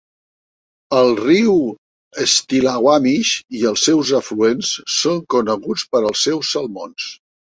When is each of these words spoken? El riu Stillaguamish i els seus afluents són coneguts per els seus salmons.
El 0.99 1.11
riu 1.17 1.57
Stillaguamish 2.31 3.33
i 3.57 3.61
els 3.73 3.83
seus 3.89 4.13
afluents 4.21 4.71
són 4.95 5.21
coneguts 5.35 5.85
per 5.93 6.03
els 6.11 6.25
seus 6.29 6.51
salmons. 6.57 7.11